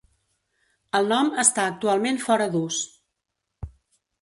El 0.99 1.09
nom 1.11 1.29
està 1.43 1.65
actualment 1.73 2.17
fora 2.25 2.49
d'ús. 2.57 2.81